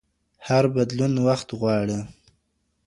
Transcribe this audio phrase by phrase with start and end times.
[0.47, 1.99] هر بدلون وخت غواړي.